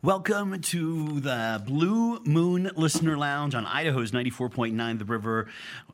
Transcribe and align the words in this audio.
Welcome 0.00 0.60
to 0.60 1.18
the 1.18 1.60
Blue 1.66 2.20
Moon 2.20 2.70
Listener 2.76 3.18
Lounge 3.18 3.56
on 3.56 3.66
Idaho's 3.66 4.12
94.9 4.12 4.98
The 5.00 5.04
River. 5.04 5.48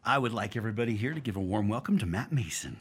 I 0.05 0.19
would 0.19 0.35
like 0.35 0.57
everybody 0.57 0.95
here 0.95 1.15
to 1.15 1.21
give 1.21 1.37
a 1.37 1.41
warm 1.41 1.69
welcome 1.69 1.97
to 1.97 2.05
Matt 2.05 2.31
Maeson. 2.31 2.77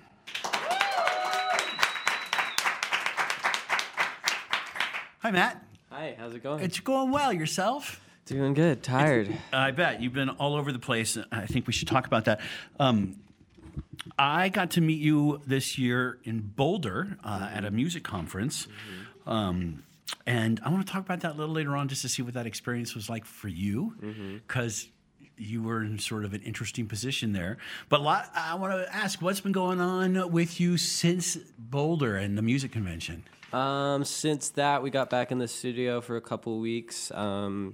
Hi, 5.21 5.31
Matt. 5.31 5.65
Hi, 5.89 6.13
how's 6.19 6.33
it 6.33 6.43
going? 6.43 6.61
It's 6.61 6.81
going 6.81 7.11
well. 7.11 7.31
Yourself? 7.31 8.01
Doing 8.25 8.53
good. 8.53 8.83
Tired. 8.83 9.33
I 9.53 9.71
bet 9.71 10.01
you've 10.01 10.11
been 10.11 10.27
all 10.27 10.55
over 10.55 10.73
the 10.73 10.79
place. 10.79 11.17
I 11.31 11.45
think 11.45 11.67
we 11.67 11.73
should 11.73 11.87
talk 11.87 12.05
about 12.05 12.25
that. 12.25 12.41
Um, 12.81 13.15
I 14.19 14.49
got 14.49 14.71
to 14.71 14.81
meet 14.81 14.99
you 14.99 15.41
this 15.47 15.77
year 15.77 16.19
in 16.25 16.41
Boulder 16.41 17.17
uh, 17.23 17.49
at 17.53 17.63
a 17.63 17.71
music 17.71 18.03
conference. 18.03 18.67
Um, 19.25 19.83
and 20.25 20.59
I 20.63 20.69
want 20.69 20.85
to 20.85 20.91
talk 20.91 21.03
about 21.03 21.21
that 21.21 21.33
a 21.33 21.37
little 21.37 21.53
later 21.53 21.75
on 21.75 21.87
just 21.87 22.01
to 22.03 22.09
see 22.09 22.21
what 22.21 22.33
that 22.33 22.45
experience 22.45 22.95
was 22.95 23.09
like 23.09 23.25
for 23.25 23.47
you. 23.47 23.95
Because 24.47 24.87
you 25.37 25.63
were 25.63 25.83
in 25.83 25.97
sort 25.99 26.25
of 26.25 26.33
an 26.33 26.41
interesting 26.43 26.87
position 26.87 27.33
there. 27.33 27.57
But 27.89 28.01
a 28.01 28.03
lot, 28.03 28.31
I 28.35 28.55
want 28.55 28.73
to 28.73 28.95
ask 28.95 29.21
what's 29.21 29.41
been 29.41 29.51
going 29.51 29.81
on 29.81 30.31
with 30.31 30.59
you 30.59 30.77
since 30.77 31.37
Boulder 31.57 32.15
and 32.17 32.37
the 32.37 32.41
music 32.41 32.71
convention? 32.71 33.23
Um, 33.51 34.03
since 34.03 34.49
that, 34.49 34.81
we 34.81 34.89
got 34.89 35.09
back 35.09 35.31
in 35.31 35.37
the 35.37 35.47
studio 35.47 36.01
for 36.01 36.17
a 36.17 36.21
couple 36.21 36.59
weeks. 36.59 37.11
Um, 37.11 37.73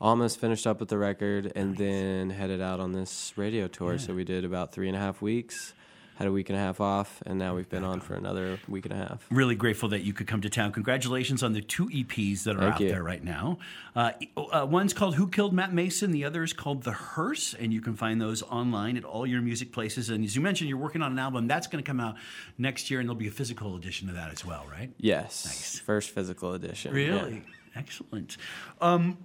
almost 0.00 0.40
finished 0.40 0.66
up 0.66 0.80
with 0.80 0.88
the 0.88 0.98
record, 0.98 1.52
and 1.54 1.76
then 1.76 2.30
headed 2.30 2.60
out 2.60 2.80
on 2.80 2.92
this 2.92 3.32
radio 3.36 3.68
tour. 3.68 3.98
So 3.98 4.14
we 4.14 4.24
did 4.24 4.44
about 4.44 4.72
three 4.72 4.88
and 4.88 4.96
a 4.96 5.00
half 5.00 5.22
weeks. 5.22 5.72
Had 6.16 6.28
a 6.28 6.32
week 6.32 6.48
and 6.48 6.56
a 6.56 6.60
half 6.60 6.80
off, 6.80 7.22
and 7.26 7.38
now 7.40 7.56
we've 7.56 7.68
been 7.68 7.82
on 7.82 8.00
for 8.00 8.14
another 8.14 8.60
week 8.68 8.86
and 8.86 8.92
a 8.94 8.96
half. 8.96 9.26
really 9.30 9.56
grateful 9.56 9.88
that 9.88 10.02
you 10.02 10.12
could 10.12 10.28
come 10.28 10.40
to 10.42 10.48
town. 10.48 10.70
Congratulations 10.70 11.42
on 11.42 11.52
the 11.54 11.60
two 11.60 11.88
EPs 11.88 12.44
that 12.44 12.54
are 12.54 12.60
Thank 12.60 12.74
out 12.74 12.80
you. 12.82 12.88
there 12.88 13.02
right 13.02 13.22
now. 13.22 13.58
Uh, 13.96 14.12
uh, 14.36 14.64
one's 14.68 14.92
called 14.94 15.16
Who 15.16 15.28
Killed 15.28 15.52
Matt 15.52 15.74
Maeson, 15.74 16.12
the 16.12 16.24
other 16.24 16.44
is 16.44 16.52
called 16.52 16.84
The 16.84 16.92
Hearse, 16.92 17.54
and 17.54 17.72
you 17.72 17.80
can 17.80 17.96
find 17.96 18.20
those 18.20 18.42
online 18.44 18.96
at 18.96 19.04
all 19.04 19.26
your 19.26 19.42
music 19.42 19.72
places. 19.72 20.08
And 20.08 20.24
as 20.24 20.36
you 20.36 20.42
mentioned, 20.42 20.68
you're 20.68 20.78
working 20.78 21.02
on 21.02 21.10
an 21.10 21.18
album 21.18 21.48
that's 21.48 21.66
going 21.66 21.82
to 21.82 21.86
come 21.88 21.98
out 21.98 22.14
next 22.58 22.90
year, 22.90 23.00
and 23.00 23.08
there'll 23.08 23.18
be 23.18 23.28
a 23.28 23.32
physical 23.32 23.74
edition 23.74 24.08
of 24.08 24.14
that 24.14 24.30
as 24.32 24.44
well, 24.44 24.64
right? 24.70 24.90
Yes. 24.98 25.44
Nice. 25.46 25.80
First 25.80 26.10
physical 26.10 26.52
edition. 26.54 26.92
Really? 26.94 27.42
Excellent. 27.74 28.36
Um, 28.80 29.18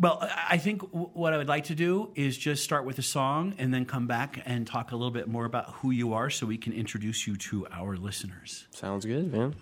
well, 0.00 0.26
I 0.48 0.56
think 0.56 0.82
what 0.92 1.32
I 1.34 1.36
would 1.36 1.48
like 1.48 1.64
to 1.64 1.74
do 1.74 2.10
is 2.14 2.36
just 2.36 2.64
start 2.64 2.84
with 2.84 2.98
a 2.98 3.02
song 3.02 3.54
and 3.58 3.72
then 3.72 3.84
come 3.84 4.06
back 4.06 4.42
and 4.46 4.66
talk 4.66 4.92
a 4.92 4.96
little 4.96 5.10
bit 5.10 5.28
more 5.28 5.44
about 5.44 5.74
who 5.74 5.90
you 5.90 6.14
are 6.14 6.30
so 6.30 6.46
we 6.46 6.56
can 6.56 6.72
introduce 6.72 7.26
you 7.26 7.36
to 7.36 7.66
our 7.70 7.96
listeners. 7.96 8.66
Sounds 8.70 9.04
good, 9.04 9.30
man. 9.32 9.54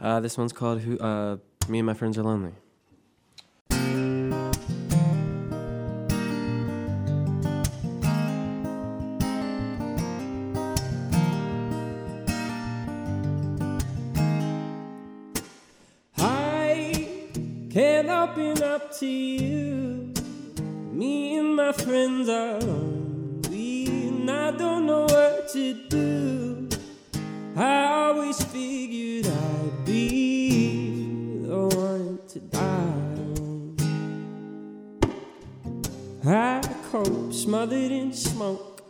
Uh, 0.00 0.20
this 0.20 0.38
one's 0.38 0.52
called 0.52 0.80
"Who." 0.80 0.98
Uh, 0.98 1.36
Me 1.68 1.78
and 1.78 1.86
my 1.86 1.94
friends 1.94 2.16
are 2.18 2.22
lonely. 2.22 2.52
To 19.00 19.06
you. 19.06 20.12
Me 20.92 21.38
and 21.38 21.56
my 21.56 21.72
friends 21.72 22.28
are 22.28 22.60
lonely, 22.60 23.86
and 24.08 24.30
I 24.30 24.50
don't 24.50 24.84
know 24.84 25.04
what 25.04 25.48
to 25.54 25.72
do. 25.88 26.68
I 27.56 27.86
always 27.86 28.42
figured 28.44 29.26
I'd 29.26 29.84
be 29.86 31.46
the 31.46 31.68
one 31.78 32.18
to 32.28 32.40
die. 32.40 33.06
I 36.26 36.60
cope 36.90 37.32
smothered 37.32 37.92
in 37.92 38.12
smoke, 38.12 38.82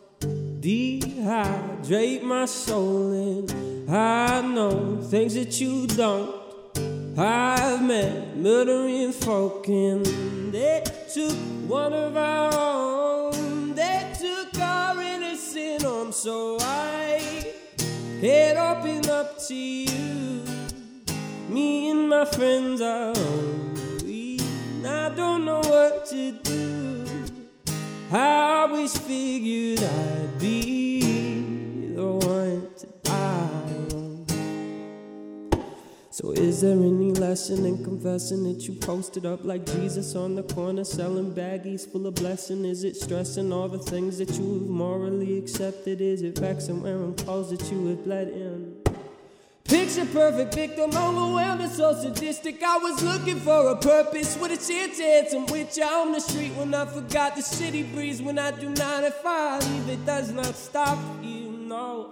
dehydrate 0.58 2.24
my 2.24 2.46
soul, 2.46 3.12
and 3.12 3.88
I 3.88 4.42
know 4.42 5.00
things 5.02 5.34
that 5.34 5.60
you 5.60 5.86
don't. 5.86 6.34
I've 7.16 7.80
met 7.84 8.29
murdering 8.40 9.12
folk 9.12 9.68
and 9.68 10.06
they 10.52 10.82
took 11.12 11.36
one 11.68 11.92
of 11.92 12.16
our 12.16 12.52
own. 12.54 13.74
They 13.74 14.12
took 14.18 14.58
our 14.60 15.00
innocent 15.00 15.84
arms, 15.84 16.16
so 16.16 16.56
I 16.60 17.52
can't 18.20 18.58
open 18.58 19.10
up 19.10 19.38
to 19.48 19.54
you. 19.54 20.42
Me 21.48 21.90
and 21.90 22.08
my 22.08 22.24
friends 22.24 22.80
are 22.80 23.12
and 24.80 24.86
I 24.86 25.14
don't 25.14 25.44
know 25.44 25.60
what 25.60 26.06
to 26.06 26.32
do. 26.32 27.04
I 28.10 28.62
always 28.62 28.96
figured 28.96 29.82
I'd 29.82 30.38
be 30.38 30.89
So 36.20 36.32
is 36.32 36.60
there 36.60 36.72
any 36.72 37.12
lesson 37.12 37.64
in 37.64 37.82
confessing 37.82 38.42
that 38.42 38.68
you 38.68 38.74
posted 38.74 39.24
up 39.24 39.42
like 39.42 39.64
Jesus 39.64 40.14
on 40.14 40.34
the 40.34 40.42
corner 40.42 40.84
selling 40.84 41.32
baggies 41.32 41.90
full 41.90 42.06
of 42.06 42.14
blessing? 42.16 42.66
Is 42.66 42.84
it 42.84 42.96
stressing 42.96 43.50
all 43.50 43.70
the 43.70 43.78
things 43.78 44.18
that 44.18 44.28
you 44.32 44.52
have 44.52 44.68
morally 44.68 45.38
accepted? 45.38 46.02
Is 46.02 46.20
it 46.20 46.38
vexing 46.38 46.82
wearing 46.82 47.14
clothes 47.14 47.48
that 47.56 47.72
you 47.72 47.86
have 47.86 48.04
bled 48.04 48.28
in? 48.28 48.76
Picture 49.64 50.04
perfect 50.04 50.54
victim, 50.54 50.90
overwhelmed 50.94 51.62
and 51.62 51.72
so 51.72 51.94
sadistic. 51.94 52.62
I 52.62 52.76
was 52.76 53.02
looking 53.02 53.40
for 53.40 53.70
a 53.70 53.76
purpose 53.76 54.36
with 54.36 54.52
a 54.52 54.56
chance 54.56 54.98
to 54.98 55.02
hit 55.02 55.30
some 55.30 55.46
witch 55.46 55.78
out 55.78 56.06
on 56.06 56.12
the 56.12 56.20
street 56.20 56.50
when 56.50 56.74
I 56.74 56.84
forgot 56.84 57.34
the 57.34 57.40
city 57.40 57.82
breeze. 57.82 58.20
When 58.20 58.38
I 58.38 58.50
do 58.50 58.68
95, 58.68 59.88
it 59.88 60.04
does 60.04 60.30
not 60.32 60.54
stop 60.54 60.98
you, 61.22 61.48
no. 61.48 62.10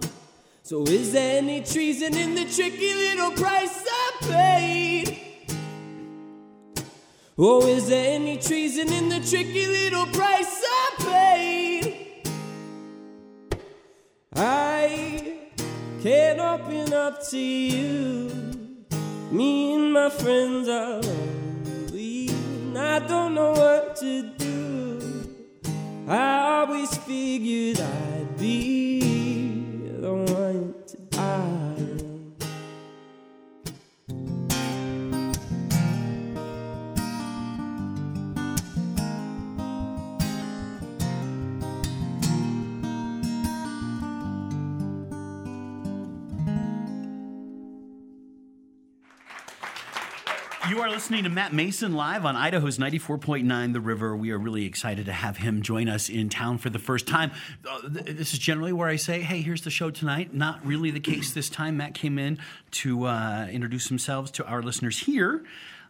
So 0.69 0.83
is 0.83 1.13
there 1.13 1.39
any 1.39 1.61
treason 1.61 2.15
in 2.15 2.35
the 2.35 2.45
tricky 2.45 2.93
little 2.93 3.31
price 3.31 3.83
I 3.87 4.11
paid? 4.21 5.19
Oh, 7.39 7.65
is 7.65 7.89
there 7.89 8.13
any 8.13 8.37
treason 8.37 8.93
in 8.93 9.09
the 9.09 9.19
tricky 9.19 9.65
little 9.65 10.05
price 10.05 10.63
I 10.63 10.91
paid? 11.09 12.21
I 14.35 15.39
can't 16.03 16.39
open 16.39 16.93
up 16.93 17.27
to 17.31 17.39
you. 17.39 18.85
Me 19.31 19.73
and 19.73 19.91
my 19.91 20.11
friends 20.11 20.69
are 20.69 21.01
lonely, 21.01 22.29
I 22.77 22.99
don't 23.07 23.33
know 23.33 23.53
what 23.53 23.95
to 24.01 24.21
do. 24.37 25.33
I 26.07 26.59
always 26.59 26.95
figured 26.95 27.79
I'd 27.79 28.37
be 28.37 28.78
You 50.79 50.85
are 50.85 50.89
listening 50.89 51.25
to 51.25 51.29
Matt 51.29 51.51
Maeson 51.51 51.91
live 51.93 52.23
on 52.23 52.37
Idaho's 52.37 52.77
94.9 52.77 53.73
The 53.73 53.81
River. 53.81 54.15
We 54.15 54.31
are 54.31 54.37
really 54.37 54.63
excited 54.63 55.07
to 55.07 55.11
have 55.11 55.35
him 55.35 55.61
join 55.61 55.89
us 55.89 56.07
in 56.07 56.29
town 56.29 56.57
for 56.57 56.69
the 56.69 56.79
first 56.79 57.05
time. 57.05 57.31
Uh, 57.69 57.79
This 57.83 58.31
is 58.31 58.39
generally 58.39 58.71
where 58.71 58.87
I 58.87 58.95
say, 58.95 59.19
hey, 59.19 59.41
here's 59.41 59.63
the 59.63 59.71
show 59.71 59.91
tonight. 59.91 60.33
Not 60.33 60.65
really 60.65 60.89
the 60.89 61.01
case 61.01 61.33
this 61.33 61.49
time. 61.49 61.75
Matt 61.75 61.95
came 61.95 62.17
in 62.17 62.39
to 62.71 63.07
uh, 63.07 63.49
introduce 63.51 63.89
themselves 63.89 64.31
to 64.31 64.45
our 64.45 64.61
listeners 64.63 64.99
here. 64.99 65.43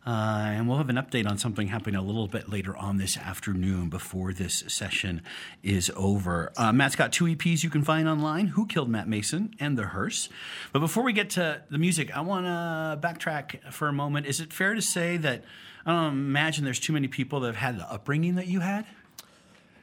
Uh, 0.06 0.46
and 0.54 0.68
we'll 0.68 0.78
have 0.78 0.90
an 0.90 0.96
update 0.96 1.30
on 1.30 1.38
something 1.38 1.68
happening 1.68 1.96
a 1.96 2.02
little 2.02 2.28
bit 2.28 2.50
later 2.50 2.76
on 2.76 2.98
this 2.98 3.18
afternoon 3.18 3.90
before 3.90 4.34
this 4.34 4.64
session 4.68 5.22
is 5.62 5.92
over. 5.96 6.52
Uh, 6.58 6.72
Matt's 6.72 6.96
got 6.96 7.12
two 7.12 7.26
EPs 7.26 7.64
you 7.64 7.70
can 7.70 7.84
find 7.84 8.08
online 8.08 8.48
Who 8.48 8.66
Killed 8.66 8.90
Matt 8.90 9.08
Maeson 9.08 9.54
and 9.60 9.78
The 9.78 9.84
Hearse. 9.88 10.30
But 10.72 10.80
before 10.80 11.04
we 11.04 11.14
get 11.14 11.30
to 11.32 11.62
the 11.70 11.78
music, 11.78 12.16
I 12.16 12.22
want 12.22 12.46
to 12.46 13.06
backtrack 13.08 13.72
for 13.74 13.88
a 13.88 13.94
moment. 13.94 14.26
Is 14.26 14.40
it 14.40 14.54
fair 14.54 14.74
to 14.74 14.82
say 14.82 15.18
that 15.18 15.44
I 15.86 15.92
don't 15.92 16.14
imagine 16.14 16.64
there's 16.64 16.80
too 16.80 16.94
many 16.94 17.08
people 17.08 17.42
that 17.42 17.48
have 17.48 17.56
had 17.58 17.78
the 17.78 17.92
upbringing 17.92 18.36
that 18.36 18.48
you 18.48 18.62
had? 18.62 18.86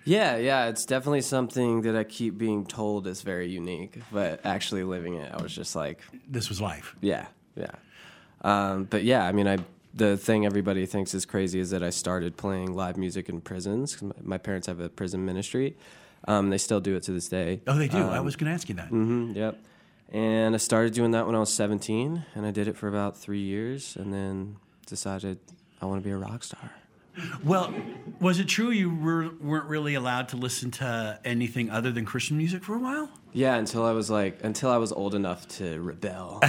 Yeah, 0.04 0.36
yeah, 0.36 0.66
it's 0.68 0.86
definitely 0.86 1.22
something 1.22 1.82
that 1.82 1.94
I 1.96 2.04
keep 2.04 2.38
being 2.38 2.64
told 2.64 3.06
is 3.06 3.22
very 3.22 3.48
unique, 3.48 3.98
but 4.12 4.40
actually 4.46 4.84
living 4.84 5.14
it, 5.14 5.32
I 5.32 5.42
was 5.42 5.54
just 5.54 5.74
like, 5.76 6.00
This 6.28 6.48
was 6.48 6.60
life. 6.60 6.96
yeah, 7.00 7.26
yeah. 7.56 7.72
Um, 8.42 8.84
but 8.84 9.02
yeah, 9.02 9.24
I 9.26 9.32
mean, 9.32 9.48
I 9.48 9.58
the 9.96 10.16
thing 10.16 10.44
everybody 10.44 10.84
thinks 10.86 11.14
is 11.14 11.24
crazy 11.24 11.58
is 11.58 11.70
that 11.70 11.82
I 11.82 11.90
started 11.90 12.36
playing 12.36 12.74
live 12.74 12.96
music 12.96 13.28
in 13.28 13.40
prisons. 13.40 14.02
My, 14.22 14.38
parents 14.38 14.66
have 14.66 14.78
a 14.78 14.88
prison 14.88 15.24
ministry. 15.24 15.76
Um, 16.28 16.50
they 16.50 16.58
still 16.58 16.80
do 16.80 16.96
it 16.96 17.02
to 17.04 17.12
this 17.12 17.28
day. 17.28 17.60
Oh, 17.66 17.78
they 17.78 17.88
do. 17.88 17.98
I 17.98 18.20
was 18.20 18.36
going 18.36 18.48
to 18.50 18.54
ask 18.54 18.68
you 18.68 18.74
that. 18.76 18.88
hmm 18.88 19.32
yep. 19.34 19.58
And 20.12 20.54
I 20.54 20.58
started 20.58 20.92
doing 20.92 21.10
that 21.12 21.26
when 21.26 21.34
I 21.34 21.40
was 21.40 21.52
17, 21.52 22.24
and 22.34 22.46
I 22.46 22.52
did 22.52 22.68
it 22.68 22.76
for 22.76 22.86
about 22.88 23.16
three 23.16 23.40
years, 23.40 23.96
and 23.96 24.12
then 24.14 24.56
decided 24.86 25.38
I 25.82 25.86
want 25.86 26.00
to 26.00 26.04
be 26.04 26.12
a 26.12 26.16
rock 26.16 26.44
star. 26.44 26.70
Well, 27.44 27.74
was 28.20 28.38
it 28.38 28.48
true 28.48 28.70
you 28.70 28.94
were, 28.94 29.30
weren't 29.40 29.66
really 29.66 29.94
allowed 29.94 30.28
to 30.30 30.36
listen 30.36 30.70
to 30.72 31.18
anything 31.24 31.70
other 31.70 31.90
than 31.92 32.04
Christian 32.04 32.36
music 32.36 32.64
for 32.64 32.74
a 32.74 32.78
while? 32.78 33.10
Yeah, 33.32 33.56
until 33.56 33.84
I 33.84 33.92
was 33.92 34.10
like, 34.10 34.42
until 34.42 34.70
I 34.70 34.78
was 34.78 34.92
old 34.92 35.14
enough 35.14 35.46
to 35.58 35.80
rebel, 35.80 36.40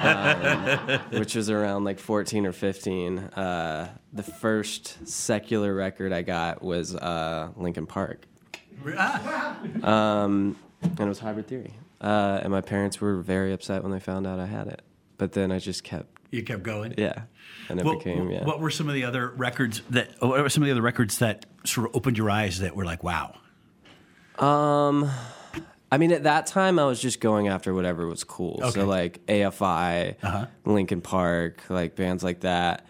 um, 0.00 1.00
which 1.18 1.34
was 1.34 1.50
around 1.50 1.84
like 1.84 1.98
14 1.98 2.46
or 2.46 2.52
15. 2.52 3.18
Uh, 3.18 3.88
the 4.12 4.22
first 4.22 5.08
secular 5.08 5.74
record 5.74 6.12
I 6.12 6.22
got 6.22 6.62
was 6.62 6.94
uh, 6.94 7.50
Linkin 7.56 7.86
Park. 7.86 8.26
Um, 9.82 10.56
and 10.82 11.00
it 11.00 11.06
was 11.08 11.18
Hybrid 11.18 11.48
Theory. 11.48 11.74
Uh, 12.00 12.40
and 12.42 12.50
my 12.50 12.60
parents 12.60 13.00
were 13.00 13.16
very 13.16 13.52
upset 13.52 13.82
when 13.82 13.92
they 13.92 14.00
found 14.00 14.26
out 14.26 14.38
I 14.38 14.46
had 14.46 14.68
it. 14.68 14.82
But 15.20 15.32
then 15.32 15.52
I 15.52 15.58
just 15.58 15.84
kept, 15.84 16.18
You 16.30 16.42
kept 16.42 16.62
going. 16.62 16.94
yeah, 16.96 17.24
and 17.68 17.78
it 17.78 17.84
What, 17.84 17.98
became 17.98 18.30
yeah. 18.30 18.42
what 18.44 18.58
were 18.58 18.70
some 18.70 18.88
of 18.88 18.94
the 18.94 19.04
other 19.04 19.28
records 19.28 19.82
that? 19.90 20.08
What 20.20 20.40
were 20.42 20.48
some 20.48 20.62
of 20.62 20.66
the 20.66 20.72
other 20.72 20.80
records 20.80 21.18
that 21.18 21.44
sort 21.64 21.88
of 21.90 21.94
opened 21.94 22.16
your 22.16 22.30
eyes 22.30 22.60
that 22.60 22.74
were 22.74 22.86
like, 22.86 23.04
wow? 23.04 23.34
Um, 24.38 25.10
I 25.92 25.98
mean, 25.98 26.10
at 26.12 26.22
that 26.22 26.46
time, 26.46 26.78
I 26.78 26.84
was 26.86 27.02
just 27.02 27.20
going 27.20 27.48
after 27.48 27.74
whatever 27.74 28.06
was 28.06 28.24
cool. 28.24 28.60
Okay. 28.62 28.70
So 28.80 28.86
like 28.86 29.24
AFI, 29.26 30.16
Uh-huh. 30.22 30.46
Linkin 30.64 31.02
Park, 31.02 31.62
like 31.68 31.96
bands 31.96 32.24
like 32.24 32.40
that. 32.40 32.86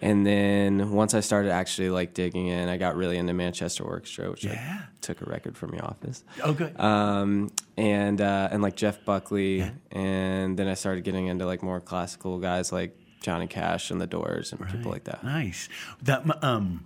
And 0.00 0.26
then 0.26 0.92
once 0.92 1.14
I 1.14 1.20
started 1.20 1.50
actually 1.50 1.90
like 1.90 2.14
digging 2.14 2.46
in, 2.46 2.68
I 2.68 2.76
got 2.76 2.94
really 2.96 3.16
into 3.18 3.32
Manchester 3.34 3.84
Orchestra, 3.84 4.30
which 4.30 4.44
Yeah. 4.44 4.82
I 4.82 4.86
took 5.00 5.20
a 5.20 5.24
record 5.24 5.56
from 5.56 5.74
your 5.74 5.84
office. 5.84 6.22
Oh, 6.44 6.52
good. 6.52 6.78
Um, 6.78 7.50
and 7.76 8.20
uh, 8.20 8.48
and 8.52 8.62
like 8.62 8.76
Jeff 8.76 9.04
Buckley, 9.04 9.70
and 9.90 10.56
then 10.58 10.68
I 10.68 10.74
started 10.74 11.04
getting 11.04 11.26
into 11.26 11.46
like 11.46 11.62
more 11.62 11.80
classical 11.80 12.38
guys 12.38 12.70
like 12.72 12.96
Johnny 13.22 13.46
Cash 13.48 13.90
and 13.90 14.00
The 14.00 14.06
Doors 14.06 14.52
and 14.52 14.66
people 14.68 14.90
like 14.92 15.04
that. 15.04 15.24
Nice. 15.24 15.68
That 16.02 16.24
um, 16.44 16.84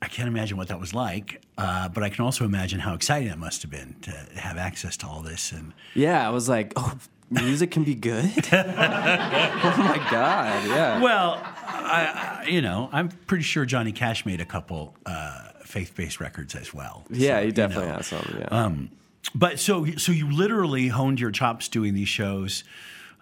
I 0.00 0.06
can't 0.08 0.28
imagine 0.28 0.56
what 0.56 0.68
that 0.68 0.78
was 0.78 0.94
like, 0.94 1.42
uh, 1.58 1.88
but 1.88 2.02
I 2.02 2.08
can 2.10 2.24
also 2.24 2.44
imagine 2.44 2.78
how 2.80 2.94
exciting 2.94 3.28
it 3.28 3.38
must 3.38 3.62
have 3.62 3.70
been 3.70 3.96
to 4.02 4.10
have 4.36 4.56
access 4.58 4.96
to 4.98 5.06
all 5.06 5.20
this. 5.22 5.50
And 5.50 5.72
Yeah, 5.94 6.26
I 6.26 6.30
was 6.30 6.48
like, 6.48 6.72
oh, 6.76 6.98
music 7.30 7.70
can 7.70 7.84
be 7.84 7.94
good. 7.94 8.24
oh 8.52 9.74
my 9.78 10.06
god, 10.10 10.66
yeah. 10.68 11.00
well, 11.00 11.42
I, 11.84 12.42
I, 12.42 12.48
you 12.48 12.62
know, 12.62 12.88
I'm 12.92 13.08
pretty 13.08 13.44
sure 13.44 13.64
Johnny 13.64 13.92
Cash 13.92 14.24
made 14.26 14.40
a 14.40 14.44
couple 14.46 14.94
uh, 15.06 15.48
faith-based 15.64 16.20
records 16.20 16.54
as 16.54 16.72
well. 16.74 17.04
Yeah, 17.10 17.36
So, 17.36 17.40
he 17.40 17.46
you 17.46 17.52
definitely 17.52 17.86
know. 17.90 17.96
has 17.96 18.06
some. 18.06 18.36
Yeah. 18.38 18.46
Um, 18.50 18.90
But 19.34 19.58
so, 19.58 19.86
so 19.96 20.12
you 20.12 20.30
literally 20.30 20.88
honed 20.88 21.20
your 21.20 21.30
chops 21.30 21.68
doing 21.68 21.94
these 21.94 22.08
shows 22.08 22.64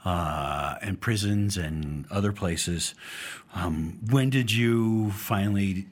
uh, 0.05 0.76
in 0.82 0.97
prisons 0.97 1.56
and 1.56 2.06
other 2.11 2.32
places. 2.32 2.94
Um, 3.55 3.99
when 4.11 4.31
did 4.31 4.50
you 4.53 5.11
finally 5.12 5.87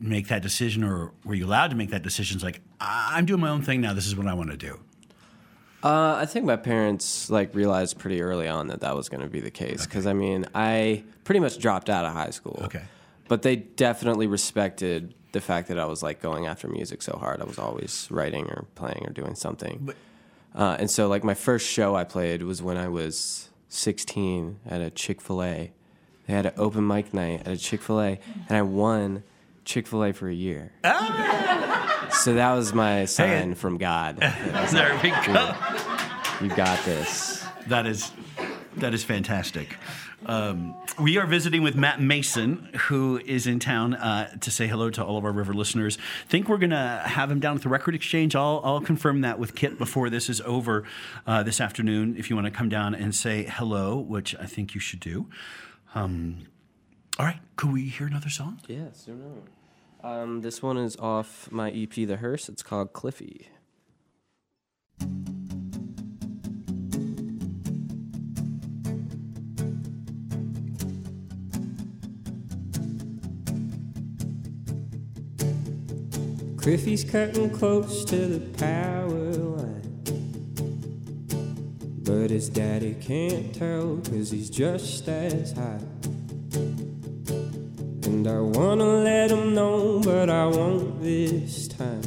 make 0.00 0.28
that 0.28 0.42
decision, 0.42 0.82
or 0.84 1.12
were 1.24 1.34
you 1.34 1.46
allowed 1.46 1.68
to 1.70 1.76
make 1.76 1.90
that 1.90 2.02
decision? 2.02 2.36
It's 2.36 2.44
like 2.44 2.60
I'm 2.80 3.24
doing 3.26 3.40
my 3.40 3.48
own 3.50 3.62
thing 3.62 3.80
now. 3.80 3.92
This 3.94 4.06
is 4.06 4.16
what 4.16 4.26
I 4.26 4.34
want 4.34 4.50
to 4.50 4.56
do. 4.56 4.80
Uh, 5.82 6.14
I 6.18 6.26
think 6.26 6.44
my 6.46 6.56
parents 6.56 7.30
like 7.30 7.54
realized 7.54 7.98
pretty 7.98 8.20
early 8.22 8.48
on 8.48 8.68
that 8.68 8.80
that 8.80 8.96
was 8.96 9.08
going 9.08 9.20
to 9.22 9.28
be 9.28 9.40
the 9.40 9.50
case 9.50 9.84
because 9.86 10.06
I 10.06 10.14
mean 10.14 10.46
I 10.54 11.04
pretty 11.24 11.38
much 11.40 11.58
dropped 11.58 11.88
out 11.90 12.04
of 12.04 12.12
high 12.12 12.30
school. 12.30 12.60
Okay. 12.64 12.82
But 13.28 13.42
they 13.42 13.56
definitely 13.56 14.26
respected 14.26 15.14
the 15.32 15.40
fact 15.40 15.68
that 15.68 15.78
I 15.78 15.84
was 15.84 16.02
like 16.02 16.20
going 16.22 16.46
after 16.46 16.66
music 16.68 17.02
so 17.02 17.16
hard. 17.20 17.40
I 17.40 17.44
was 17.44 17.58
always 17.58 18.08
writing 18.10 18.46
or 18.46 18.64
playing 18.74 19.04
or 19.06 19.12
doing 19.12 19.34
something. 19.34 19.80
But- 19.82 19.96
uh, 20.54 20.76
and 20.80 20.90
so 20.90 21.06
like 21.06 21.22
my 21.22 21.34
first 21.34 21.68
show 21.68 21.94
I 21.94 22.04
played 22.04 22.42
was 22.42 22.62
when 22.62 22.78
I 22.78 22.88
was 22.88 23.50
16 23.68 24.60
at 24.66 24.80
a 24.80 24.88
Chick 24.90 25.20
Fil 25.20 25.42
A. 25.42 25.72
They 26.26 26.32
had 26.32 26.46
an 26.46 26.54
open 26.56 26.86
mic 26.86 27.12
night 27.12 27.42
at 27.46 27.48
a 27.52 27.56
Chick 27.58 27.82
Fil 27.82 28.00
A, 28.00 28.18
and 28.48 28.56
I 28.56 28.62
won 28.62 29.22
Chick 29.66 29.86
Fil 29.86 30.02
A 30.04 30.12
for 30.14 30.28
a 30.28 30.34
year. 30.34 30.72
So 32.22 32.34
that 32.34 32.52
was 32.54 32.74
my 32.74 33.04
sign 33.04 33.54
from 33.54 33.78
God. 33.78 34.18
There 34.72 34.98
we 35.02 35.10
go. 35.10 35.54
You 36.40 36.48
got 36.54 36.84
this. 36.84 37.44
That 37.68 37.86
is 37.86 38.10
that 38.76 38.92
is 38.94 39.04
fantastic. 39.04 39.76
Um, 40.26 40.74
we 41.00 41.18
are 41.18 41.26
visiting 41.26 41.62
with 41.62 41.76
Matt 41.76 42.00
Maeson, 42.00 42.70
who 42.88 43.18
is 43.24 43.46
in 43.46 43.60
town 43.60 43.94
uh, 43.94 44.36
to 44.38 44.50
say 44.50 44.66
hello 44.66 44.90
to 44.90 45.04
all 45.04 45.18
of 45.18 45.24
our 45.24 45.32
River 45.32 45.54
listeners. 45.54 45.98
Think 46.28 46.48
we're 46.48 46.58
going 46.58 46.70
to 46.70 47.02
have 47.04 47.30
him 47.30 47.38
down 47.38 47.56
at 47.56 47.62
the 47.62 47.68
Record 47.68 47.94
Exchange. 47.94 48.34
I'll, 48.34 48.60
I'll 48.64 48.80
confirm 48.80 49.20
that 49.20 49.38
with 49.38 49.54
Kit 49.54 49.78
before 49.78 50.10
this 50.10 50.28
is 50.28 50.40
over 50.40 50.84
uh, 51.26 51.42
this 51.42 51.60
afternoon. 51.60 52.16
If 52.18 52.28
you 52.28 52.34
want 52.36 52.46
to 52.46 52.50
come 52.50 52.68
down 52.68 52.94
and 52.94 53.14
say 53.14 53.44
hello, 53.44 53.96
which 53.98 54.34
I 54.36 54.46
think 54.46 54.74
you 54.74 54.80
should 54.80 55.00
do. 55.00 55.26
Um, 55.94 56.46
all 57.18 57.26
right, 57.26 57.40
could 57.56 57.72
we 57.72 57.88
hear 57.88 58.06
another 58.06 58.30
song? 58.30 58.60
Yes, 58.66 59.06
knows? 59.06 59.42
Um, 60.06 60.40
this 60.40 60.62
one 60.62 60.76
is 60.76 60.96
off 60.98 61.50
my 61.50 61.68
EP, 61.72 61.92
The 61.92 62.16
Hearse. 62.18 62.48
It's 62.48 62.62
called 62.62 62.92
Cliffy. 62.92 63.48
Cliffy's 76.56 77.02
cutting 77.02 77.50
close 77.50 78.04
to 78.04 78.16
the 78.28 78.58
power 78.58 79.32
line. 79.32 79.82
But 82.04 82.30
his 82.30 82.48
daddy 82.48 82.94
can't 83.00 83.52
tell, 83.52 83.96
cause 84.08 84.30
he's 84.30 84.50
just 84.50 85.08
as 85.08 85.50
high. 85.50 85.80
And 88.26 88.34
I 88.34 88.40
wanna 88.40 89.04
let 89.04 89.30
him 89.30 89.54
know, 89.54 90.00
but 90.00 90.28
I 90.28 90.46
won't 90.46 91.00
this 91.00 91.68
time. 91.68 92.02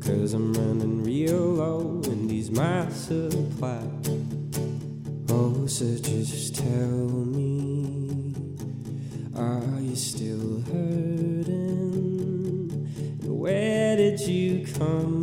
Cause 0.00 0.34
I'm 0.34 0.52
running 0.52 1.02
real 1.02 1.54
low, 1.54 2.02
and 2.04 2.30
he's 2.30 2.50
my 2.50 2.90
supply. 2.90 3.80
Oh, 5.30 5.64
so 5.66 5.86
just 5.96 6.56
tell 6.56 6.98
me, 7.36 8.34
are 9.34 9.80
you 9.80 9.96
still 9.96 10.60
hurting? 10.60 11.88
Where 13.24 13.96
did 13.96 14.20
you 14.20 14.66
come 14.74 15.17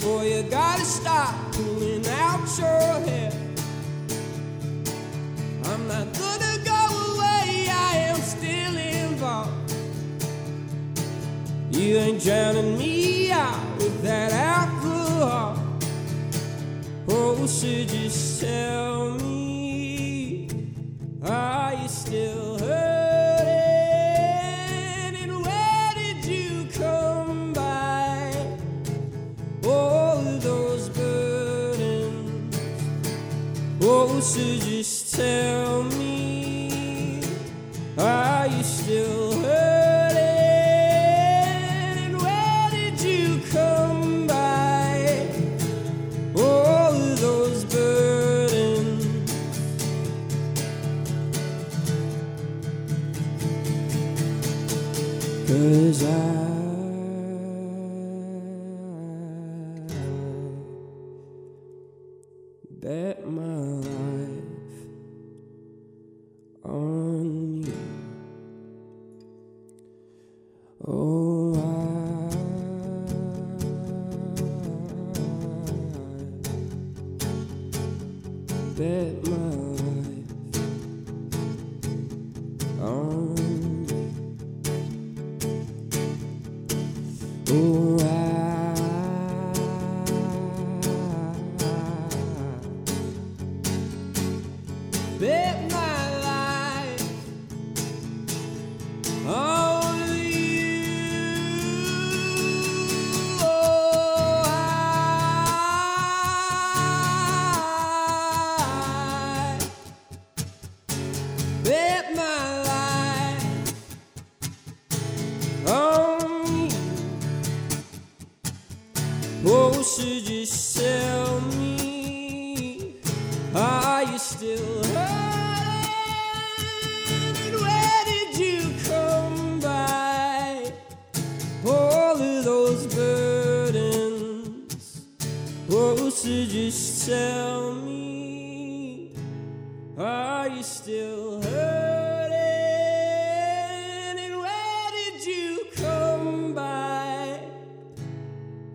Boy, 0.00 0.36
you 0.36 0.42
gotta 0.44 0.84
stop 0.84 1.52
pulling 1.52 2.06
out 2.06 2.58
your 2.58 3.06
hair. 3.06 3.21
So 34.22 34.38
just 34.38 35.16
tell 35.16 35.82
me, 35.82 36.01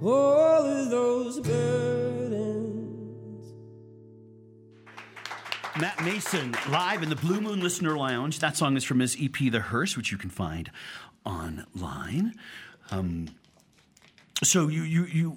All 0.02 0.64
of 0.64 0.90
those 0.92 1.40
burdens. 1.40 2.18
Matt 5.80 6.04
Maeson 6.04 6.56
live 6.70 7.02
in 7.02 7.10
the 7.10 7.16
Blue 7.16 7.42
Moon 7.42 7.62
Listener 7.62 7.98
Lounge. 7.98 8.40
That 8.40 8.56
song 8.56 8.78
is 8.78 8.84
from 8.84 9.00
his 9.00 9.18
EP, 9.20 9.52
The 9.52 9.60
Hearse, 9.60 9.98
which 9.98 10.12
you 10.12 10.18
can 10.18 10.30
find 10.30 10.70
online. 11.26 12.36
Um, 12.92 13.30
so 14.44 14.68
you 14.68 14.84
you 14.84 15.06
you 15.06 15.36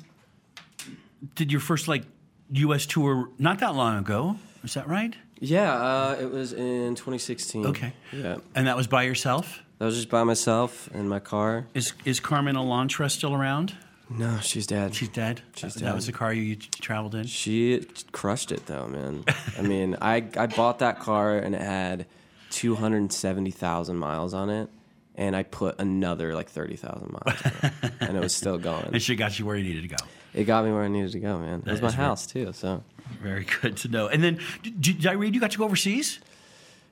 did 1.35 1.51
your 1.51 1.61
first 1.61 1.89
like 1.89 2.05
U.S. 2.53 2.85
tour 2.85 3.31
not 3.39 3.61
that 3.61 3.75
long 3.75 3.99
ago. 3.99 4.37
Is 4.63 4.75
that 4.75 4.87
right? 4.89 5.15
Yeah, 5.39 5.73
uh, 5.73 6.17
it 6.21 6.31
was 6.31 6.53
in 6.53 6.95
2016. 6.97 7.65
Okay. 7.67 7.95
Yeah. 8.13 8.37
And 8.55 8.67
that 8.67 8.77
was 8.77 8.87
by 8.87 9.05
yourself. 9.05 9.61
I 9.81 9.87
was 9.87 9.97
just 9.97 10.11
by 10.11 10.23
myself 10.23 10.91
in 10.93 11.09
my 11.09 11.19
car. 11.19 11.67
Is 11.73 11.95
is 12.05 12.21
Carmen 12.21 12.57
Elantra 12.57 13.11
still 13.11 13.35
around? 13.35 13.75
No, 14.13 14.39
she's 14.41 14.67
dead. 14.67 14.95
She's 14.95 15.09
dead. 15.09 15.41
She's 15.55 15.75
That 15.75 15.81
dead. 15.85 15.95
was 15.95 16.07
the 16.07 16.13
car 16.13 16.33
you 16.33 16.57
traveled 16.57 17.15
in. 17.15 17.27
She 17.27 17.87
crushed 18.13 18.51
it 18.51 18.67
though, 18.67 18.89
man. 18.89 19.25
I 19.57 19.63
mean, 19.73 19.97
I 20.01 20.25
I 20.37 20.47
bought 20.47 20.81
that 20.81 20.99
car 20.99 21.39
and 21.39 21.55
it 21.55 21.61
had 21.61 22.07
270,000 22.51 23.97
miles 23.97 24.35
on 24.35 24.51
it, 24.51 24.69
and 25.15 25.37
I 25.37 25.45
put 25.45 25.79
another 25.81 26.35
like 26.35 26.49
30,000 26.51 27.13
miles, 27.13 27.43
on 27.45 27.53
it, 27.83 27.93
and 28.01 28.17
it 28.17 28.21
was 28.21 28.35
still 28.35 28.59
going. 28.59 28.87
And 28.93 29.01
she 29.03 29.15
got 29.17 29.39
you 29.39 29.47
where 29.47 29.57
you 29.57 29.63
needed 29.65 29.83
to 29.83 29.89
go. 29.89 30.05
It 30.35 30.45
got 30.45 30.65
me 30.65 30.73
where 30.73 30.83
I 30.83 30.89
needed 30.89 31.13
to 31.13 31.21
go, 31.21 31.39
man. 31.39 31.63
It 31.67 31.71
was 31.71 31.81
my 31.83 31.91
house 31.93 32.27
too, 32.27 32.53
so. 32.53 32.83
Very 33.23 33.45
good 33.61 33.77
to 33.79 33.89
know. 33.89 34.07
And 34.09 34.23
then, 34.23 34.39
did, 34.63 34.81
did 34.81 35.07
I 35.07 35.13
read 35.13 35.35
you 35.35 35.41
got 35.41 35.51
to 35.53 35.59
go 35.59 35.65
overseas? 35.65 36.21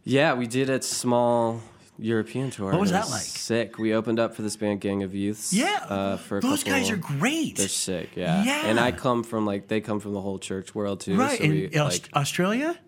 Yeah, 0.04 0.34
we 0.34 0.46
did 0.46 0.68
a 0.70 0.82
small 0.82 1.60
European 1.98 2.50
tour. 2.50 2.70
What 2.70 2.80
was 2.80 2.92
that 2.92 3.08
like? 3.10 3.22
Sick. 3.22 3.78
We 3.78 3.94
opened 3.94 4.18
up 4.20 4.34
for 4.34 4.42
this 4.42 4.56
band 4.56 4.80
Gang 4.80 5.02
of 5.02 5.14
Youths. 5.14 5.52
Yeah, 5.52 5.84
uh, 5.88 6.16
for 6.16 6.40
those 6.40 6.62
couple- 6.62 6.78
guys 6.80 6.90
are 6.90 6.96
great. 6.96 7.56
They're 7.56 7.68
sick. 7.68 8.10
Yeah. 8.16 8.44
Yeah. 8.44 8.66
And 8.66 8.78
I 8.78 8.92
come 8.92 9.24
from 9.24 9.44
like 9.46 9.68
they 9.68 9.80
come 9.80 9.98
from 10.00 10.12
the 10.14 10.20
whole 10.20 10.38
church 10.38 10.74
world 10.74 11.00
too. 11.00 11.16
right 11.16 11.38
So 11.38 11.44
in 11.44 11.50
we, 11.50 11.68
like, 11.70 12.08
Australia. 12.14 12.78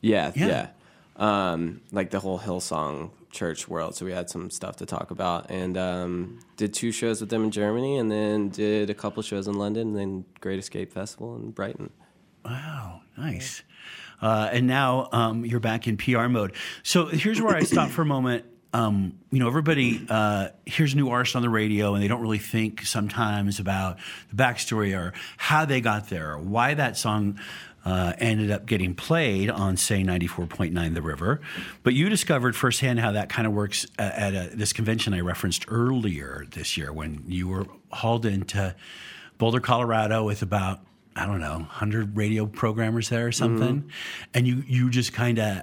yeah, 0.00 0.32
Yeah. 0.34 0.46
yeah. 0.46 0.68
Um, 1.16 1.80
like 1.92 2.10
the 2.10 2.20
whole 2.20 2.38
Hillsong 2.38 3.10
church 3.30 3.68
world. 3.68 3.94
So 3.96 4.04
we 4.06 4.12
had 4.12 4.30
some 4.30 4.50
stuff 4.50 4.76
to 4.76 4.86
talk 4.86 5.10
about, 5.10 5.50
and 5.50 5.76
um, 5.76 6.38
did 6.56 6.72
two 6.74 6.92
shows 6.92 7.20
with 7.20 7.30
them 7.30 7.42
in 7.44 7.50
Germany, 7.50 7.96
and 7.98 8.10
then 8.10 8.50
did 8.50 8.88
a 8.90 8.94
couple 8.94 9.22
shows 9.22 9.48
in 9.48 9.54
London, 9.54 9.88
and 9.88 9.96
then 9.96 10.24
Great 10.40 10.58
Escape 10.58 10.92
Festival 10.92 11.34
in 11.36 11.50
Brighton. 11.50 11.90
Wow, 12.44 13.00
nice. 13.16 13.62
Uh, 14.22 14.48
and 14.52 14.66
now 14.66 15.08
um, 15.12 15.44
you're 15.44 15.60
back 15.60 15.86
in 15.88 15.96
PR 15.96 16.26
mode. 16.28 16.54
So 16.82 17.06
here's 17.06 17.40
where 17.40 17.54
I 17.56 17.62
stop 17.64 17.90
for 17.90 18.02
a 18.02 18.06
moment. 18.06 18.44
Um, 18.72 19.18
you 19.30 19.38
know, 19.38 19.48
everybody 19.48 20.06
uh, 20.10 20.48
hears 20.66 20.94
new 20.94 21.08
artists 21.08 21.34
on 21.34 21.42
the 21.42 21.48
radio, 21.48 21.94
and 21.94 22.02
they 22.02 22.08
don't 22.08 22.20
really 22.20 22.38
think 22.38 22.84
sometimes 22.84 23.58
about 23.58 23.98
the 24.30 24.36
backstory 24.36 24.98
or 24.98 25.14
how 25.38 25.64
they 25.64 25.80
got 25.80 26.08
there, 26.10 26.32
or 26.32 26.38
why 26.38 26.74
that 26.74 26.96
song 26.96 27.38
uh, 27.84 28.12
ended 28.18 28.50
up 28.50 28.66
getting 28.66 28.94
played 28.94 29.48
on, 29.48 29.76
say, 29.76 30.02
94.9 30.02 30.94
The 30.94 31.00
River. 31.02 31.40
But 31.82 31.94
you 31.94 32.10
discovered 32.10 32.54
firsthand 32.54 33.00
how 33.00 33.12
that 33.12 33.30
kind 33.30 33.46
of 33.46 33.54
works 33.54 33.86
at, 33.98 34.34
at 34.34 34.52
a, 34.52 34.56
this 34.56 34.74
convention 34.74 35.14
I 35.14 35.20
referenced 35.20 35.64
earlier 35.68 36.44
this 36.50 36.76
year 36.76 36.92
when 36.92 37.24
you 37.26 37.48
were 37.48 37.66
hauled 37.90 38.26
into 38.26 38.74
Boulder, 39.38 39.60
Colorado, 39.60 40.24
with 40.24 40.42
about 40.42 40.80
I 41.16 41.26
don't 41.26 41.40
know, 41.40 41.66
hundred 41.68 42.16
radio 42.16 42.46
programmers 42.46 43.08
there 43.08 43.26
or 43.26 43.32
something, 43.32 43.90
and 44.34 44.46
you 44.46 44.62
you 44.68 44.88
just 44.88 45.12
kind 45.12 45.38
of 45.38 45.62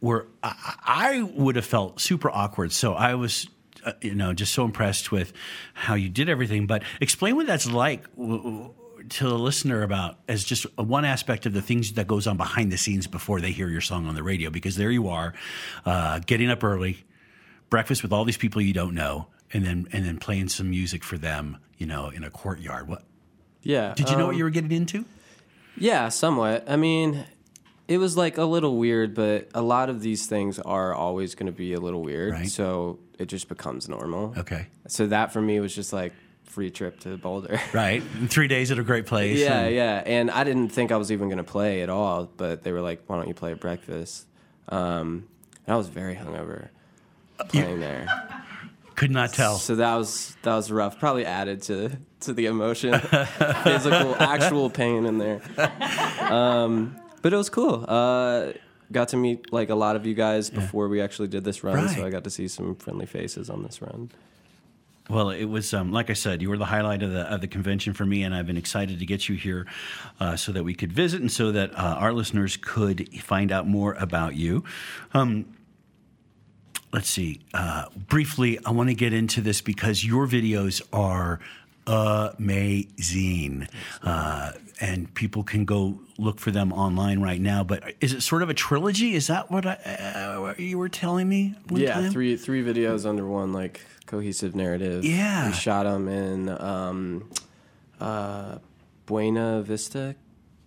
were. 0.00 0.26
I, 0.42 0.74
I 0.84 1.22
would 1.22 1.56
have 1.56 1.64
felt 1.66 2.00
super 2.00 2.30
awkward. 2.30 2.72
So 2.72 2.94
I 2.94 3.14
was. 3.14 3.48
Uh, 3.82 3.92
you 4.02 4.14
know, 4.14 4.34
just 4.34 4.52
so 4.52 4.66
impressed 4.66 5.10
with 5.10 5.32
how 5.72 5.94
you 5.94 6.10
did 6.10 6.28
everything. 6.28 6.66
But 6.66 6.82
explain 7.00 7.34
what 7.36 7.46
that's 7.46 7.64
like 7.66 8.02
w- 8.14 8.36
w- 8.42 8.74
to 9.08 9.24
the 9.26 9.38
listener 9.38 9.82
about 9.82 10.18
as 10.28 10.44
just 10.44 10.64
one 10.76 11.06
aspect 11.06 11.46
of 11.46 11.54
the 11.54 11.62
things 11.62 11.94
that 11.94 12.06
goes 12.06 12.26
on 12.26 12.36
behind 12.36 12.70
the 12.70 12.76
scenes 12.76 13.06
before 13.06 13.40
they 13.40 13.52
hear 13.52 13.70
your 13.70 13.80
song 13.80 14.06
on 14.06 14.14
the 14.14 14.22
radio. 14.22 14.50
Because 14.50 14.76
there 14.76 14.90
you 14.90 15.08
are, 15.08 15.32
uh, 15.86 16.18
getting 16.26 16.50
up 16.50 16.62
early, 16.62 17.04
breakfast 17.70 18.02
with 18.02 18.12
all 18.12 18.26
these 18.26 18.36
people 18.36 18.60
you 18.60 18.74
don't 18.74 18.94
know, 18.94 19.28
and 19.50 19.64
then 19.64 19.88
and 19.92 20.04
then 20.04 20.18
playing 20.18 20.50
some 20.50 20.68
music 20.68 21.02
for 21.02 21.16
them. 21.16 21.56
You 21.78 21.86
know, 21.86 22.10
in 22.10 22.22
a 22.22 22.28
courtyard. 22.30 22.86
What 22.86 23.04
Yeah. 23.62 23.94
did 23.94 24.10
you 24.10 24.16
know 24.16 24.24
um, 24.24 24.26
what 24.28 24.36
you 24.36 24.44
were 24.44 24.50
getting 24.50 24.72
into? 24.72 25.06
Yeah, 25.78 26.10
somewhat. 26.10 26.68
I 26.68 26.76
mean, 26.76 27.24
it 27.90 27.98
was 27.98 28.16
like 28.16 28.38
a 28.38 28.44
little 28.44 28.76
weird, 28.76 29.14
but 29.14 29.48
a 29.52 29.60
lot 29.60 29.90
of 29.90 30.00
these 30.00 30.26
things 30.26 30.58
are 30.60 30.94
always 30.94 31.34
going 31.34 31.46
to 31.46 31.52
be 31.52 31.72
a 31.74 31.80
little 31.80 32.02
weird. 32.02 32.32
Right. 32.32 32.48
So 32.48 33.00
it 33.18 33.26
just 33.26 33.48
becomes 33.48 33.88
normal. 33.88 34.32
Okay. 34.38 34.68
So 34.86 35.08
that 35.08 35.32
for 35.32 35.42
me 35.42 35.58
was 35.60 35.74
just 35.74 35.92
like 35.92 36.12
free 36.44 36.70
trip 36.70 37.00
to 37.00 37.16
Boulder. 37.18 37.60
Right. 37.72 38.02
Three 38.28 38.46
days 38.48 38.70
at 38.70 38.78
a 38.78 38.82
great 38.84 39.06
place. 39.06 39.38
yeah, 39.38 39.60
and- 39.62 39.74
yeah. 39.74 40.02
And 40.06 40.30
I 40.30 40.44
didn't 40.44 40.68
think 40.70 40.92
I 40.92 40.96
was 40.96 41.10
even 41.12 41.28
going 41.28 41.38
to 41.38 41.44
play 41.44 41.82
at 41.82 41.90
all, 41.90 42.30
but 42.36 42.62
they 42.62 42.72
were 42.72 42.80
like, 42.80 43.02
"Why 43.08 43.16
don't 43.16 43.28
you 43.28 43.34
play 43.34 43.52
at 43.52 43.60
breakfast?" 43.60 44.26
Um, 44.68 45.26
and 45.66 45.74
I 45.74 45.76
was 45.76 45.88
very 45.88 46.14
hungover 46.14 46.68
playing 47.48 47.80
there. 47.80 48.06
Could 48.94 49.10
not 49.10 49.32
tell. 49.32 49.56
So 49.56 49.76
that 49.76 49.94
was 49.96 50.36
that 50.42 50.54
was 50.54 50.70
rough. 50.70 50.98
Probably 51.00 51.24
added 51.24 51.62
to 51.62 51.90
to 52.20 52.32
the 52.34 52.46
emotion, 52.46 52.98
physical, 53.64 54.14
actual 54.20 54.68
pain 54.70 55.06
in 55.06 55.18
there. 55.18 55.40
Um, 56.20 56.99
but 57.22 57.32
it 57.32 57.36
was 57.36 57.50
cool. 57.50 57.84
Uh, 57.88 58.52
got 58.92 59.08
to 59.08 59.16
meet 59.16 59.52
like 59.52 59.70
a 59.70 59.74
lot 59.74 59.96
of 59.96 60.04
you 60.06 60.14
guys 60.14 60.50
before 60.50 60.88
we 60.88 61.00
actually 61.00 61.28
did 61.28 61.44
this 61.44 61.62
run, 61.62 61.76
Right. 61.76 61.90
so 61.96 62.04
I 62.06 62.10
got 62.10 62.24
to 62.24 62.30
see 62.30 62.48
some 62.48 62.74
friendly 62.74 63.06
faces 63.06 63.48
on 63.50 63.62
this 63.62 63.80
run. 63.80 64.10
Well, 65.08 65.30
it 65.30 65.46
was 65.46 65.74
um, 65.74 65.90
like 65.90 66.08
I 66.08 66.12
said, 66.12 66.40
you 66.40 66.48
were 66.50 66.56
the 66.58 66.66
highlight 66.66 67.02
of 67.02 67.10
the 67.10 67.22
of 67.32 67.40
the 67.40 67.48
convention 67.48 67.94
for 67.94 68.04
me, 68.06 68.22
and 68.22 68.32
I've 68.34 68.46
been 68.46 68.56
excited 68.56 69.00
to 69.00 69.06
get 69.06 69.28
you 69.28 69.34
here 69.36 69.66
uh, 70.20 70.36
so 70.36 70.52
that 70.52 70.62
we 70.62 70.72
could 70.74 70.92
visit 70.92 71.20
and 71.20 71.30
so 71.32 71.50
that 71.52 71.72
uh, 71.76 71.96
our 71.98 72.12
listeners 72.12 72.56
could 72.56 73.08
find 73.20 73.50
out 73.50 73.66
more 73.66 73.94
about 73.94 74.36
you. 74.36 74.62
Um, 75.12 75.46
let's 76.92 77.08
see. 77.10 77.40
Uh, 77.52 77.86
briefly, 78.08 78.58
I 78.64 78.70
want 78.70 78.88
to 78.88 78.94
get 78.94 79.12
into 79.12 79.40
this 79.40 79.60
because 79.60 80.04
your 80.04 80.28
videos 80.28 80.80
are 80.92 81.40
amazing. 81.86 83.68
Uh, 84.02 84.52
and 84.80 85.12
people 85.14 85.42
can 85.42 85.64
go 85.64 86.00
look 86.18 86.38
for 86.38 86.50
them 86.50 86.72
online 86.72 87.20
right 87.20 87.40
now. 87.40 87.64
But 87.64 87.94
is 88.00 88.12
it 88.12 88.22
sort 88.22 88.42
of 88.42 88.48
a 88.48 88.54
trilogy? 88.54 89.14
Is 89.14 89.26
that 89.26 89.50
what 89.50 89.66
I, 89.66 89.74
uh, 89.74 90.40
what 90.40 90.58
you 90.58 90.78
were 90.78 90.88
telling 90.88 91.28
me? 91.28 91.54
One 91.68 91.80
yeah, 91.80 91.94
time? 91.94 92.10
three 92.10 92.36
three 92.36 92.64
videos 92.64 93.06
under 93.06 93.26
one 93.26 93.52
like 93.52 93.80
cohesive 94.06 94.54
narrative. 94.54 95.04
Yeah. 95.04 95.46
we 95.46 95.52
shot 95.52 95.84
them 95.84 96.08
in 96.08 96.48
um, 96.48 97.30
uh, 98.00 98.58
Buena 99.06 99.62
Vista, 99.62 100.16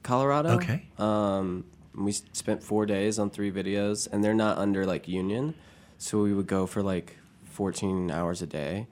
Colorado. 0.04 0.52
Okay. 0.52 0.84
Um, 0.98 1.66
we 1.96 2.12
spent 2.12 2.64
four 2.64 2.86
days 2.86 3.20
on 3.20 3.30
three 3.30 3.52
videos, 3.52 4.08
and 4.12 4.24
they're 4.24 4.34
not 4.34 4.58
under 4.58 4.86
like 4.86 5.08
union, 5.08 5.54
so 5.98 6.22
we 6.22 6.34
would 6.34 6.48
go 6.48 6.66
for 6.66 6.82
like 6.82 7.18
14 7.46 8.10
hours 8.10 8.42
a 8.42 8.48
day, 8.48 8.88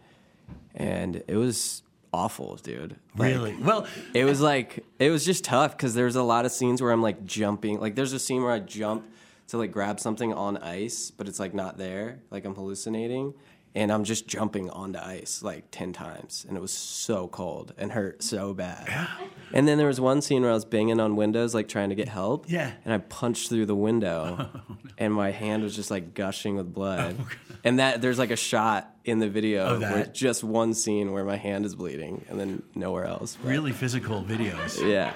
and 0.75 1.23
it 1.27 1.35
was 1.35 1.81
awful, 2.13 2.57
dude. 2.57 2.95
Like, 3.15 3.33
Really? 3.33 3.55
Well, 3.55 3.87
it 4.13 4.25
was 4.25 4.41
like 4.41 4.83
it 4.99 5.09
was 5.09 5.25
just 5.25 5.43
tough 5.43 5.75
because 5.77 5.93
there's 5.93 6.15
a 6.15 6.23
lot 6.23 6.45
of 6.45 6.51
scenes 6.51 6.81
where 6.81 6.91
I'm 6.91 7.01
like 7.01 7.25
jumping. 7.25 7.79
Like 7.79 7.95
there's 7.95 8.13
a 8.13 8.19
scene 8.19 8.41
where 8.43 8.51
I 8.51 8.59
jump 8.59 9.05
to 9.47 9.57
like 9.57 9.71
grab 9.71 9.99
something 9.99 10.33
on 10.33 10.57
ice, 10.57 11.11
but 11.11 11.27
it's 11.27 11.39
like 11.39 11.53
not 11.53 11.77
there. 11.77 12.19
Like 12.31 12.45
I'm 12.45 12.55
hallucinating, 12.55 13.33
and 13.73 13.91
I'm 13.91 14.03
just 14.03 14.27
jumping 14.27 14.69
onto 14.69 14.99
ice 14.99 15.41
like 15.43 15.65
ten 15.71 15.93
times, 15.93 16.45
and 16.47 16.57
it 16.57 16.59
was 16.59 16.73
so 16.73 17.27
cold 17.27 17.73
and 17.77 17.91
hurt 17.91 18.21
so 18.23 18.53
bad. 18.53 18.85
Yeah. 18.87 19.07
And 19.53 19.67
then 19.67 19.77
there 19.77 19.87
was 19.87 19.99
one 19.99 20.21
scene 20.21 20.41
where 20.41 20.51
I 20.51 20.53
was 20.53 20.65
banging 20.65 20.99
on 20.99 21.15
windows, 21.15 21.53
like 21.53 21.67
trying 21.67 21.89
to 21.89 21.95
get 21.95 22.07
help. 22.07 22.49
Yeah. 22.49 22.71
And 22.85 22.93
I 22.93 22.97
punched 22.99 23.49
through 23.49 23.65
the 23.65 23.75
window, 23.75 24.49
and 24.97 25.13
my 25.13 25.31
hand 25.31 25.63
was 25.63 25.75
just 25.75 25.91
like 25.91 26.13
gushing 26.13 26.55
with 26.55 26.73
blood. 26.73 27.15
and 27.63 27.79
that 27.79 28.01
there's 28.01 28.19
like 28.19 28.31
a 28.31 28.35
shot 28.35 28.93
in 29.03 29.19
the 29.19 29.29
video 29.29 29.65
Of 29.65 29.81
where 29.81 30.05
just 30.05 30.43
one 30.43 30.73
scene 30.73 31.11
where 31.11 31.23
my 31.25 31.37
hand 31.37 31.65
is 31.65 31.75
bleeding, 31.75 32.25
and 32.29 32.39
then 32.39 32.63
nowhere 32.75 33.05
else. 33.05 33.37
But- 33.41 33.49
really 33.49 33.71
physical 33.71 34.23
videos. 34.23 34.85
yeah. 34.87 35.15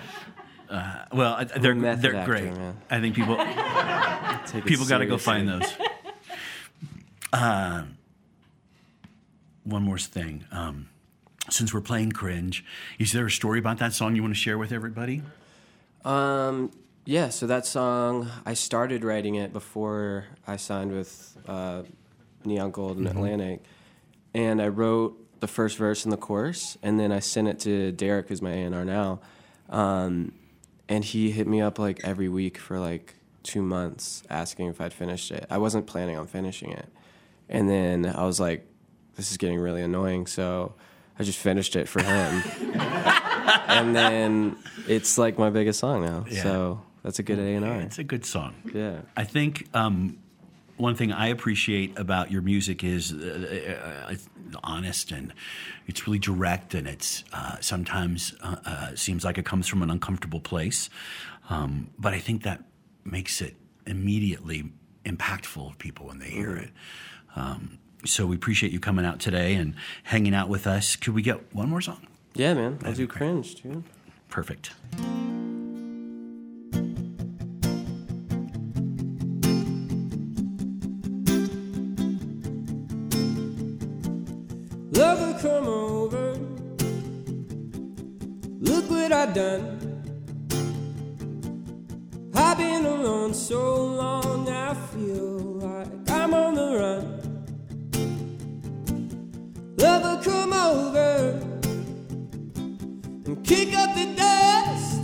Well, 1.14 1.46
they're 1.58 1.76
method 1.76 2.02
they're 2.02 2.16
actor, 2.16 2.32
great. 2.32 2.46
man. 2.54 2.78
I 2.90 3.00
think 3.00 3.16
people 3.16 3.36
people 4.66 4.86
got 4.86 4.98
to 5.00 5.06
go 5.06 5.18
find 5.18 5.48
those. 5.48 5.74
Uh, 7.32 7.84
one 9.66 9.84
more 9.84 9.98
thing. 9.98 10.46
Um, 10.52 10.90
since 11.50 11.74
we're 11.74 11.82
playing 11.82 12.12
Cringe, 12.12 12.64
is 12.98 13.12
there 13.12 13.26
a 13.26 13.32
story 13.32 13.60
about 13.60 13.78
that 13.80 13.94
song 13.94 14.16
you 14.16 14.22
want 14.22 14.34
to 14.34 14.40
share 14.40 14.58
with 14.58 14.72
everybody? 14.72 15.22
Um, 16.04 16.72
yeah, 17.06 17.30
so 17.30 17.48
that 17.48 17.66
song, 17.66 18.30
I 18.46 18.54
started 18.54 19.04
writing 19.04 19.36
it 19.36 19.54
before 19.54 20.26
I 20.48 20.58
signed 20.58 20.92
with 20.92 21.38
uh, 21.48 21.84
Neon 22.46 22.72
Gold 22.72 22.98
and 22.98 23.08
Atlantic. 23.08 23.62
And 24.34 24.62
I 24.62 24.70
wrote 24.70 25.18
the 25.40 25.48
first 25.48 25.78
verse 25.78 26.04
and 26.04 26.12
the 26.12 26.18
chorus, 26.18 26.78
and 26.82 27.00
then 27.00 27.12
I 27.12 27.20
sent 27.20 27.48
it 27.48 27.60
to 27.62 27.92
Derek, 27.92 28.30
who's 28.30 28.42
my 28.42 28.52
A&R 28.52 28.86
now. 28.86 29.20
Um, 29.70 30.34
and 30.90 31.04
he 31.04 31.32
hit 31.32 31.48
me 31.48 31.62
up 31.62 31.80
like 31.80 32.04
every 32.04 32.30
week 32.30 32.58
for 32.58 32.80
like 32.80 33.16
two 33.44 33.62
months 33.62 34.24
asking 34.30 34.68
if 34.68 34.82
I'd 34.82 34.94
finished 34.94 35.32
it. 35.32 35.46
I 35.50 35.58
wasn't 35.58 35.88
planning 35.88 36.18
on 36.18 36.28
finishing 36.28 36.72
it. 36.72 36.88
And 37.50 37.70
then 37.70 38.06
I 38.06 38.26
was 38.26 38.40
like, 38.40 38.68
this 39.16 39.32
is 39.32 39.38
getting 39.38 39.60
really 39.60 39.82
annoying. 39.82 40.28
So 40.28 40.74
I 41.18 41.24
just 41.24 41.40
finished 41.40 41.76
it 41.76 41.88
for 41.88 42.02
him. 42.02 42.44
and 43.68 43.96
then 43.96 44.58
it's 44.88 45.18
like 45.18 45.38
my 45.38 45.50
biggest 45.50 45.80
song 45.80 46.06
now. 46.06 46.26
Yeah. 46.30 46.44
So 46.44 46.82
that's 47.04 47.20
a 47.20 47.24
good 47.24 47.40
A 47.40 47.56
and 47.56 47.66
R. 47.66 47.82
It's 47.82 48.00
a 48.00 48.04
good 48.04 48.26
song. 48.26 48.56
Yeah. 48.74 49.02
I 49.16 49.24
think 49.24 49.68
um, 49.74 50.18
one 50.78 50.96
thing 50.96 51.12
I 51.12 51.28
appreciate 51.28 51.98
about 51.98 52.32
your 52.32 52.42
music 52.42 52.84
is 52.84 53.14
uh, 53.14 54.06
uh, 54.08 54.12
it's 54.12 54.28
honest 54.64 55.12
and 55.12 55.34
it's 55.88 56.06
really 56.08 56.20
direct 56.20 56.74
and 56.74 56.88
it's 56.88 57.24
uh, 57.32 57.58
sometimes 57.62 58.34
uh, 58.42 58.56
uh, 58.66 58.96
seems 58.96 59.24
like 59.24 59.38
it 59.38 59.46
comes 59.46 59.68
from 59.68 59.82
an 59.82 59.90
uncomfortable 59.90 60.42
place. 60.42 60.90
Um, 61.50 61.92
but 61.98 62.14
I 62.14 62.20
think 62.20 62.44
that 62.44 62.64
makes 63.04 63.42
it 63.42 63.56
immediately 63.86 64.72
impactful 65.06 65.72
to 65.72 65.78
people 65.78 66.08
when 66.08 66.20
they 66.20 66.30
hear 66.30 66.56
it. 66.56 66.72
Um, 67.36 67.78
so 68.06 68.26
we 68.26 68.36
appreciate 68.36 68.72
you 68.72 68.80
coming 68.80 69.06
out 69.06 69.20
today 69.20 69.56
and 69.56 69.76
hanging 70.04 70.34
out 70.34 70.50
with 70.50 70.68
us. 70.68 70.96
Could 70.96 71.14
we 71.14 71.22
get 71.22 71.54
one 71.54 71.70
more 71.70 71.82
song? 71.82 72.08
Yeah, 72.34 72.54
man. 72.54 72.80
I'll 72.84 72.94
do 72.94 73.08
cringe, 73.08 73.56
dude. 73.56 73.84
Perfect. 74.30 74.72
Lover, 84.92 85.40
come 85.42 85.68
over. 85.68 86.38
Look 88.60 88.90
what 88.90 89.12
I've 89.12 89.34
done. 89.34 89.82
I've 92.34 92.58
been 92.58 92.86
alone 92.86 93.34
so 93.34 93.86
long, 93.86 93.95
come 100.25 100.53
over 100.53 101.40
and 103.25 103.46
kick 103.46 103.75
up 103.75 103.94
the 103.96 104.07
dust. 104.16 105.00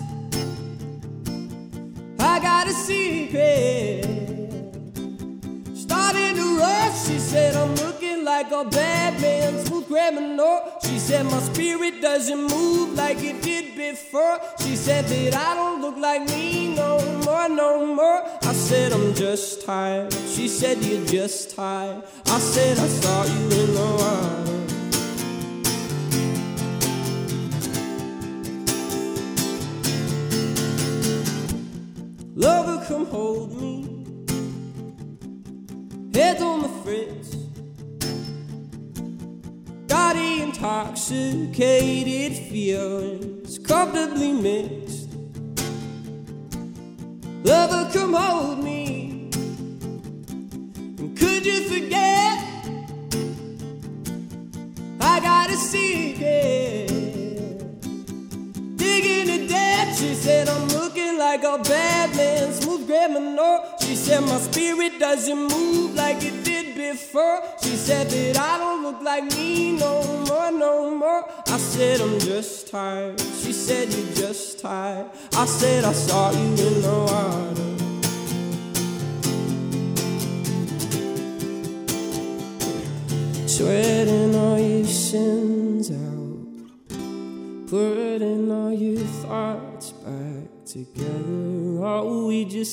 I 2.19 2.39
got 2.39 2.67
a 2.67 2.73
secret 2.73 4.03
starting 5.75 6.36
to 6.36 6.57
rush. 6.57 7.05
She 7.05 7.19
said, 7.19 7.55
I'm 7.55 7.75
looking 7.75 8.25
like 8.25 8.51
a 8.51 8.65
bad 8.65 9.21
man, 9.21 9.63
smooth 9.63 9.88
criminal. 9.88 10.79
She 10.84 10.97
said, 10.97 11.25
My 11.25 11.39
spirit 11.39 12.01
doesn't 12.01 12.47
move 12.47 12.95
like 12.95 13.21
it 13.21 13.43
did 13.43 13.75
before. 13.75 14.39
She 14.60 14.75
said 14.75 15.05
that 15.05 15.36
I 15.36 15.53
don't 15.53 15.81
look 15.81 15.97
like 15.97 16.27
me 16.29 16.75
no 16.75 16.99
more, 17.25 17.47
no 17.47 17.86
more. 17.86 18.23
I 18.41 18.53
said, 18.53 18.91
I'm 18.91 19.13
just 19.13 19.67
tired. 19.67 20.12
She 20.34 20.47
said, 20.47 20.84
You're 20.84 21.05
just 21.05 21.55
tired. 21.55 22.03
I 22.25 22.39
said, 22.39 22.79
I 22.79 22.88
saw 22.88 23.23
you 23.25 23.43
in 23.62 23.73
the 23.75 23.97
water. 23.99 24.50
Lover, 32.41 32.84
come 32.88 33.06
hold 33.06 33.62
me. 33.62 33.84
Head 36.12 36.41
on 36.41 36.63
the 36.63 36.69
fritz. 36.82 37.36
Got 39.86 40.15
intoxicated 40.15 42.36
feelings 42.49 43.60
comfortably 43.60 44.34
mixed. 44.34 45.10
Lover, 47.43 47.91
come 47.93 48.13
hold 48.13 48.63
me. 48.63 49.30
And 50.97 51.15
could 51.15 51.45
you 51.45 51.69
forget? 51.69 52.43
I 54.99 55.19
got 55.19 55.51
a 55.51 55.58
secret. 55.58 57.00
She 59.95 60.15
said, 60.15 60.49
I'm 60.49 60.67
looking 60.69 61.17
like 61.17 61.43
a 61.43 61.58
bad 61.58 62.15
man, 62.15 62.54
smooth 62.54 62.88
criminal. 62.88 63.63
She 63.82 63.95
said, 63.95 64.21
My 64.21 64.38
spirit 64.38 64.99
doesn't 64.99 65.38
move 65.38 65.95
like 65.95 66.23
it 66.23 66.43
did 66.43 66.75
before. 66.75 67.41
She 67.62 67.75
said 67.75 68.10
that 68.10 68.39
I 68.39 68.58
don't 68.58 68.84
look 68.84 69.01
like 69.01 69.25
me 69.36 69.73
no 69.77 70.04
more, 70.25 70.51
no 70.51 70.95
more. 70.95 71.25
I 71.47 71.58
said, 71.58 72.01
I'm 72.01 72.19
just 72.19 72.69
tired. 72.69 73.19
She 73.19 73.51
said, 73.54 73.93
You're 73.93 74.15
just 74.15 74.60
tired. 74.60 75.10
I 75.34 75.45
said, 75.45 75.84
I 75.84 75.93
saw 75.93 76.32
you 76.32 76.39
in 76.39 76.82
the 76.82 77.06
water. 77.08 77.31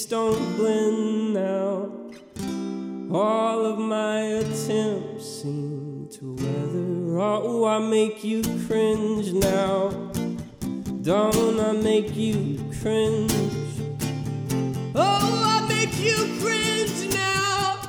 Don't 0.06 0.56
blend 0.56 1.34
now. 1.34 1.90
All 3.10 3.64
of 3.64 3.78
my 3.78 4.20
attempts 4.20 5.42
seem 5.42 6.08
to 6.12 6.34
weather. 6.34 7.18
Oh, 7.20 7.64
I 7.64 7.78
make 7.78 8.22
you 8.22 8.42
cringe 8.66 9.32
now. 9.32 9.90
Don't 11.02 11.58
I 11.58 11.72
make 11.72 12.14
you 12.14 12.58
cringe? 12.80 13.32
Oh, 14.94 15.42
I 15.54 15.66
make 15.68 15.98
you 15.98 16.16
cringe 16.40 17.14
now. 17.14 17.80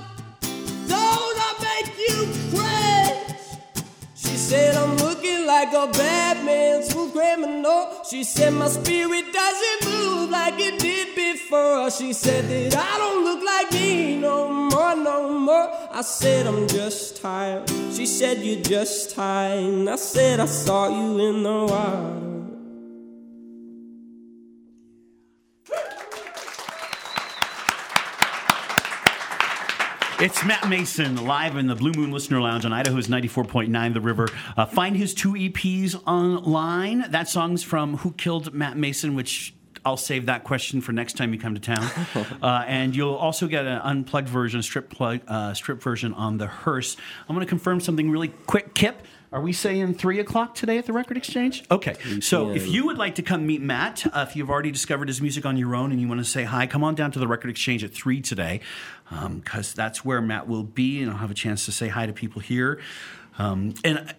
Don't 0.88 1.38
I 1.48 1.52
make 1.70 1.98
you 1.98 2.28
cringe? 2.52 3.40
She 4.16 4.36
said 4.38 4.76
I'm 4.76 4.96
looking 4.98 5.46
like 5.46 5.74
a 5.74 5.88
bad 5.92 6.46
man, 6.46 6.84
smooth 6.84 7.14
criminal. 7.14 8.04
She 8.10 8.24
said 8.24 8.54
my 8.54 8.68
spirit 8.68 9.32
doesn't 9.34 9.86
move 9.86 10.30
like 10.30 10.56
it 10.58 10.80
did 10.80 11.08
before. 11.16 11.29
She 11.50 12.14
said 12.14 12.48
that 12.48 12.78
I 12.78 12.98
don't 12.98 13.24
look 13.26 13.44
like 13.44 13.72
me 13.74 14.18
no 14.18 14.48
more, 14.48 14.96
no 14.96 15.38
more. 15.38 15.70
I 15.92 16.02
said 16.02 16.46
I'm 16.46 16.68
just 16.68 17.20
tired. 17.22 17.68
She 17.92 18.06
said 18.06 18.38
you're 18.38 18.62
just 18.62 19.16
tired. 19.16 19.64
And 19.64 19.90
I 19.90 19.96
said 19.96 20.40
I 20.40 20.46
saw 20.46 20.88
you 20.88 21.20
in 21.20 21.44
the 21.44 21.66
water. 21.66 22.26
It's 30.22 30.46
Matt 30.46 30.70
Maeson 30.70 31.26
live 31.26 31.58
in 31.58 31.68
the 31.68 31.76
Blue 31.76 31.92
Moon 31.94 32.12
Listener 32.12 32.40
Lounge 32.40 32.66
on 32.66 32.72
Idaho's 32.72 33.08
94.9 33.08 33.94
The 33.94 34.02
River. 34.02 34.30
Uh, 34.56 34.66
find 34.68 34.96
his 34.96 35.14
two 35.14 35.34
EPs 35.34 36.02
online. 36.06 37.10
That 37.10 37.28
song's 37.28 37.64
from 37.64 37.98
Who 37.98 38.12
Killed 38.12 38.54
Matt 38.54 38.78
Maeson, 38.78 39.16
which 39.16 39.54
I'll 39.86 39.98
save 39.98 40.28
that 40.28 40.44
question 40.44 40.82
for 40.82 40.92
next 40.92 41.18
time 41.18 41.34
you 41.34 41.40
come 41.40 41.56
to 41.56 41.62
town. 41.62 41.90
uh, 42.42 42.64
and 42.68 42.96
you'll 42.96 43.16
also 43.16 43.48
get 43.48 43.66
an 43.66 43.80
unplugged 43.80 44.30
version, 44.30 44.62
strip 44.62 44.90
plug, 44.90 45.22
uh, 45.28 45.54
strip 45.54 45.82
version 45.82 46.14
on 46.14 46.38
the 46.38 46.48
hearse. 46.48 46.98
I'm 47.28 47.36
going 47.36 47.46
to 47.46 47.50
confirm 47.50 47.80
something 47.80 48.10
really 48.10 48.30
quick, 48.48 48.74
Kip. 48.74 49.06
Are 49.32 49.42
we 49.42 49.54
saying 49.54 49.94
three 49.94 50.20
o'clock 50.20 50.56
today 50.56 50.80
at 50.80 50.88
the 50.88 50.94
Record 50.94 51.16
Exchange? 51.16 51.64
Okay. 51.70 51.94
So 52.20 52.50
if 52.50 52.68
you 52.68 52.88
would 52.88 52.98
like 52.98 53.16
to 53.16 53.22
come 53.22 53.46
meet 53.46 53.62
Matt, 53.62 54.08
uh, 54.08 54.26
if 54.28 54.36
you've 54.36 54.50
already 54.50 54.72
discovered 54.72 55.08
his 55.08 55.22
music 55.22 55.46
on 55.46 55.56
your 55.56 55.76
own 55.76 55.92
and 55.92 56.02
you 56.02 56.08
want 56.08 56.20
to 56.20 56.26
say 56.26 56.46
hi, 56.46 56.66
come 56.66 56.84
on 56.84 56.96
down 56.96 57.12
to 57.12 57.20
the 57.20 57.28
Record 57.28 57.52
Exchange 57.52 57.84
at 57.84 57.94
three 57.94 58.22
today, 58.22 58.62
because 59.36 59.74
that's 59.74 60.04
where 60.04 60.20
Matt 60.20 60.48
will 60.48 60.64
be, 60.64 61.04
and 61.04 61.12
I'll 61.12 61.18
have 61.18 61.30
a 61.30 61.36
chance 61.36 61.66
to 61.66 61.72
say 61.72 61.90
hi 61.90 62.08
to 62.08 62.14
people 62.14 62.42
here. 62.42 62.80
Um, 63.38 63.76
and 63.84 64.16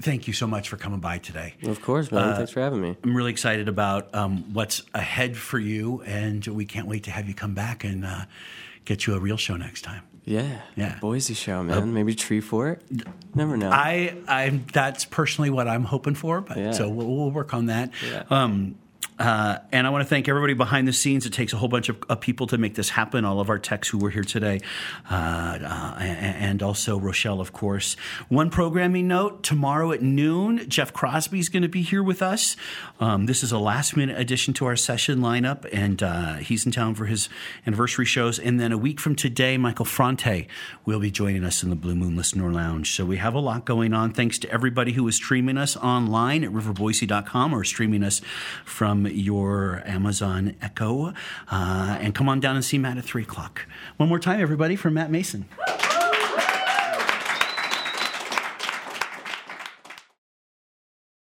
thank 0.00 0.26
you 0.26 0.32
so 0.32 0.46
much 0.46 0.68
for 0.68 0.76
coming 0.76 1.00
by 1.00 1.18
today. 1.18 1.54
Of 1.62 1.80
course, 1.82 2.10
man. 2.10 2.36
Thanks 2.36 2.50
for 2.52 2.60
having 2.60 2.80
me. 2.80 2.96
I'm 3.02 3.16
really 3.16 3.30
excited 3.30 3.68
about 3.68 4.14
um, 4.14 4.52
what's 4.52 4.82
ahead 4.94 5.36
for 5.36 5.58
you, 5.58 6.02
and 6.06 6.46
we 6.46 6.64
can't 6.64 6.86
wait 6.86 7.04
to 7.04 7.10
have 7.10 7.28
you 7.28 7.34
come 7.34 7.54
back 7.54 7.84
and 7.84 8.04
uh, 8.04 8.24
get 8.84 9.06
you 9.06 9.14
a 9.14 9.20
real 9.20 9.36
show 9.36 9.56
next 9.56 9.82
time. 9.82 10.02
Yeah. 10.24 10.60
Yeah. 10.76 10.98
Boise 11.00 11.34
show, 11.34 11.62
man. 11.62 11.92
Maybe 11.94 12.14
Treefort. 12.14 12.80
Never 13.34 13.56
know. 13.56 13.70
I, 13.70 14.14
I, 14.28 14.60
that's 14.72 15.04
personally 15.04 15.50
what 15.50 15.66
I'm 15.66 15.84
hoping 15.84 16.14
for, 16.14 16.40
but 16.40 16.56
Yeah. 16.58 16.70
so 16.72 16.88
we'll, 16.88 17.06
we'll 17.06 17.30
work 17.30 17.54
on 17.54 17.66
that. 17.66 17.90
Yeah. 18.06 18.24
Um, 18.30 18.76
Uh, 19.20 19.58
and 19.70 19.86
I 19.86 19.90
want 19.90 20.02
to 20.02 20.08
thank 20.08 20.28
everybody 20.28 20.54
behind 20.54 20.88
the 20.88 20.94
scenes. 20.94 21.26
It 21.26 21.34
takes 21.34 21.52
a 21.52 21.58
whole 21.58 21.68
bunch 21.68 21.90
of, 21.90 22.02
of 22.08 22.20
people 22.20 22.46
to 22.46 22.56
make 22.56 22.74
this 22.74 22.88
happen. 22.88 23.26
All 23.26 23.38
of 23.38 23.50
our 23.50 23.58
techs 23.58 23.86
who 23.88 23.98
were 23.98 24.08
here 24.08 24.24
today, 24.24 24.60
uh, 25.10 25.14
uh, 25.14 25.96
and 26.00 26.62
also 26.62 26.98
Rochelle, 26.98 27.38
of 27.38 27.52
course. 27.52 27.96
One 28.30 28.48
programming 28.48 29.08
note 29.08 29.42
tomorrow 29.42 29.92
at 29.92 30.00
noon, 30.00 30.66
Jeff 30.70 30.94
Crosby 30.94 31.38
is 31.38 31.50
going 31.50 31.62
to 31.62 31.68
be 31.68 31.82
here 31.82 32.02
with 32.02 32.22
us. 32.22 32.56
Um, 32.98 33.26
this 33.26 33.42
is 33.42 33.52
a 33.52 33.58
last 33.58 33.94
minute 33.94 34.18
addition 34.18 34.54
to 34.54 34.64
our 34.64 34.76
session 34.76 35.18
lineup, 35.18 35.68
and 35.70 36.02
uh, 36.02 36.34
he's 36.36 36.64
in 36.64 36.72
town 36.72 36.94
for 36.94 37.04
his 37.04 37.28
anniversary 37.66 38.06
shows. 38.06 38.38
And 38.38 38.58
then 38.58 38.72
a 38.72 38.78
week 38.78 38.98
from 38.98 39.14
today, 39.14 39.58
Michael 39.58 39.84
Franti 39.84 40.48
will 40.86 41.00
be 41.00 41.10
joining 41.10 41.44
us 41.44 41.62
in 41.62 41.68
the 41.68 41.76
Blue 41.76 41.94
Moon 41.94 42.16
Listener 42.16 42.50
Lounge. 42.50 42.90
So 42.96 43.04
we 43.04 43.18
have 43.18 43.34
a 43.34 43.40
lot 43.40 43.66
going 43.66 43.92
on. 43.92 44.14
Thanks 44.14 44.38
to 44.38 44.50
everybody 44.50 44.92
who 44.92 45.06
is 45.08 45.16
streaming 45.16 45.58
us 45.58 45.76
online 45.76 46.42
at 46.42 46.50
riverboise.com 46.52 47.52
or 47.52 47.64
streaming 47.64 48.02
us 48.02 48.22
from 48.64 49.09
your 49.14 49.82
Amazon 49.86 50.56
Echo. 50.62 51.12
Uh, 51.50 51.98
and 52.00 52.14
come 52.14 52.28
on 52.28 52.40
down 52.40 52.56
and 52.56 52.64
see 52.64 52.78
Matt 52.78 52.98
at 52.98 53.04
3 53.04 53.22
o'clock. 53.22 53.66
One 53.96 54.08
more 54.08 54.18
time, 54.18 54.40
everybody, 54.40 54.76
from 54.76 54.94
Matt 54.94 55.10
Maeson. 55.10 55.46